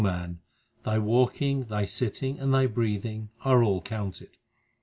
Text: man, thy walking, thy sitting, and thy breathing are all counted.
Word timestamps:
man, 0.03 0.39
thy 0.83 0.97
walking, 0.97 1.65
thy 1.65 1.85
sitting, 1.85 2.39
and 2.39 2.51
thy 2.51 2.65
breathing 2.65 3.29
are 3.41 3.61
all 3.63 3.83
counted. 3.83 4.35